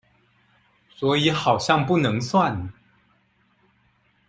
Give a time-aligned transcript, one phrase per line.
[0.89, 2.73] 所以好像不能算